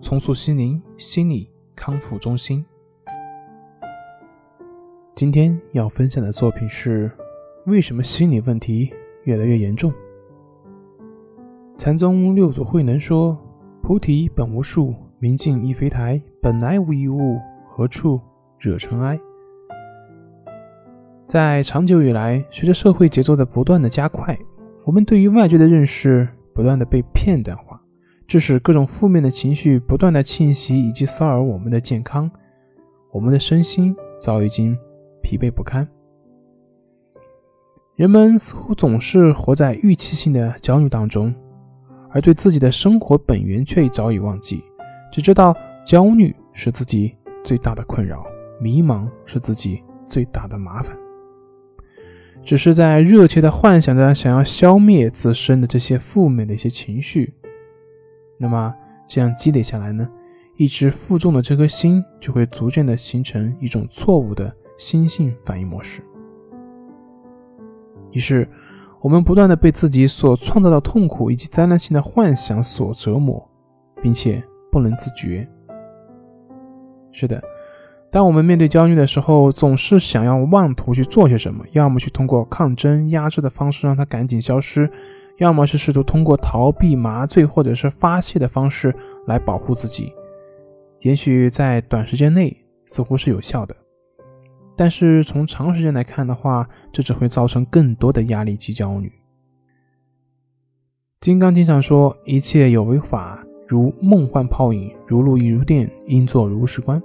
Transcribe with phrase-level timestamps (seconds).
[0.00, 1.48] 重塑心灵心理”。
[1.76, 2.62] 康复中心。
[5.14, 7.10] 今天要分享的作品是：
[7.64, 8.92] 为什么心理问题
[9.24, 9.90] 越来越严重？
[11.78, 13.34] 禅宗六祖慧能说
[13.80, 18.20] ：“菩提本无树，明镜亦非台，本来无一物，何处
[18.58, 19.18] 惹尘埃？”
[21.26, 24.38] 在长久以来，随着社会节奏的不断的加快，
[24.84, 27.69] 我们对于外界的认识不断的被片段化。
[28.30, 32.30] 致使各种负面的情绪不断的侵袭以及骚扰我们的健康，
[33.10, 34.78] 我们的身心早已经
[35.20, 35.84] 疲惫不堪。
[37.96, 41.34] 人们似乎总是活在预期性的焦虑当中，
[42.10, 44.62] 而对自己的生活本源却早已忘记，
[45.10, 45.52] 只知道
[45.84, 48.24] 焦虑是自己最大的困扰，
[48.60, 50.96] 迷茫是自己最大的麻烦，
[52.44, 57.34] 只是在热切的幻想着想要消灭自身的这些负面的一些情绪。
[58.42, 58.74] 那么
[59.06, 60.08] 这样积累下来呢，
[60.56, 66.00] 一直负重的这颗心就会逐渐的形成一种错误的心性反应模式。
[68.12, 68.48] 于是，
[69.02, 73.46] 我们不断的被自己所创造的痛苦以及灾难性的幻想所折磨，
[74.02, 75.46] 并且不能自觉。
[77.12, 77.42] 是的，
[78.12, 84.90] 当我们面对焦虑的时候，总是想要妄图去做些什么，要么去通过抗争、压制的方式让它赶紧消失。
[85.38, 88.94] 要么是试图通过逃避、麻醉或者是发泄的方式
[89.26, 90.12] 来保护自己，
[91.00, 93.74] 也许在短时间内似乎是有效的，
[94.76, 99.08] 但是从长时间来看的话，这只会造成更多的压力及焦虑。
[101.20, 107.00] 《金刚经》上说：“一切有为法，如梦幻泡影，如露亦如电，应作如是观。”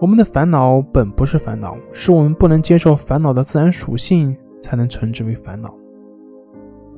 [0.00, 5.72] 我们的烦恼本不是烦恼，是我们不能接受烦恼的自然属性，才能称之为烦恼。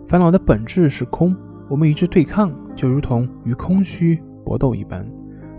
[0.09, 1.37] 烦恼的本质是空，
[1.69, 5.07] 我们与之对抗，就如同与空虚搏斗一般，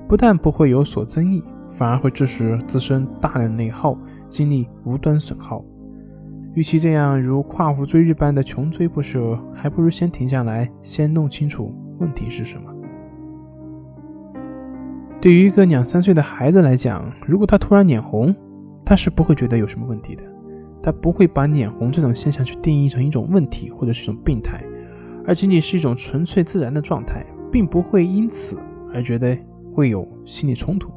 [0.07, 3.97] 不但不会有所增益，反而会致使自身大量内耗，
[4.29, 5.63] 精力无端损耗。
[6.55, 12.66] 与其这样如跨湖追日般的穷追不舍，还不如先停下来，先弄清楚问题是什么。
[15.19, 18.33] 对于一个两三岁的孩子来讲，如果他突然脸红，
[18.85, 20.23] 他是不会觉得有什么问题的。
[20.81, 24.63] 他不会把脸红这种现象去定义成一种问题或者是一种病态，
[25.25, 28.57] 而仅仅是一种纯粹自然的状态，并不会因此
[28.93, 29.35] 而觉得
[29.73, 30.91] 会有心理冲突。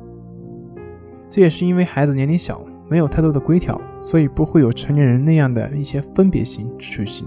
[1.30, 7.26] 这也是因为孩子年龄小，没有太多的规条，所以不会有成年人那样的一些分别心、秩序性，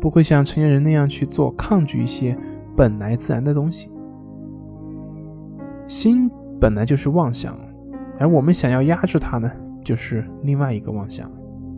[0.00, 2.36] 不会像成年人那样去做抗拒一些
[2.74, 3.90] 本来自然的东西。
[5.90, 6.30] 心
[6.60, 7.58] 本来就是妄想，
[8.16, 9.50] 而我们想要压制它呢，
[9.84, 11.28] 就是另外一个妄想。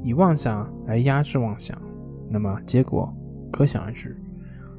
[0.05, 1.81] 以妄想来压制妄想，
[2.29, 3.11] 那么结果
[3.51, 4.15] 可想而知。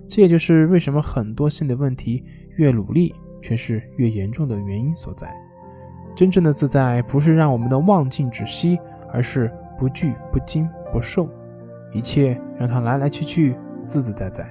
[0.08, 2.24] 这也就是为什么很多心理问题
[2.58, 3.12] 越努力
[3.42, 5.34] 却是越严重的原因所在。
[6.16, 8.78] 真正的自在不是让我们的妄境止息，
[9.12, 11.28] 而是不惧不惊不受，
[11.92, 14.48] 一切让它来来去去，自自在在。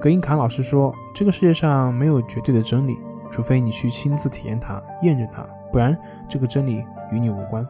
[0.00, 2.96] 葛英卡老师说：“这个世界上没有绝对的真理，
[3.32, 5.96] 除非你去亲自体验它、验证它，不然
[6.28, 7.66] 这个真理与你无关。”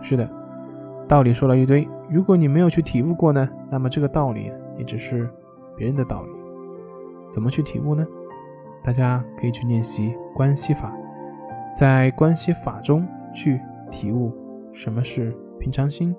[0.00, 0.26] 是的，
[1.06, 5.28] 道理说了一堆，如果你没有去体悟过呢，那么这个道理也只是
[5.76, 6.30] 别人的道理。
[7.30, 8.06] 怎么去体悟呢？
[8.82, 10.92] 大家可以去练习关系法，
[11.76, 13.60] 在关系法中去
[13.90, 14.32] 体悟
[14.72, 16.14] 什么是平常心，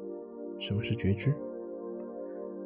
[0.60, 1.34] 什么是觉知，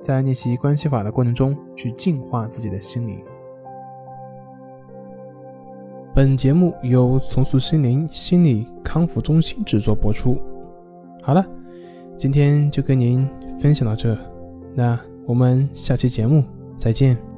[0.02, 3.20] 在练习关系法的过程中去净化自己的心灵。
[6.14, 10.38] 本节目由重塑心灵心理康复中心制作播出。
[11.22, 11.46] 好了，
[12.18, 13.30] 今天就跟您
[13.60, 14.18] 分享到这，
[14.74, 16.44] 那我们下期节目
[16.78, 17.29] 再见。